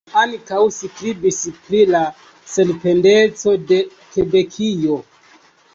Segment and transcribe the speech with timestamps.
[0.09, 2.01] La aŭtorino ankaŭ skribis pri la
[2.55, 3.83] sendependeco de
[4.17, 5.01] Kebekio.